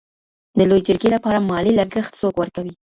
د 0.57 0.59
لویې 0.69 0.85
جرګي 0.87 1.09
لپاره 1.15 1.45
مالي 1.49 1.71
لګښت 1.79 2.13
څوک 2.21 2.35
ورکوي؟ 2.37 2.73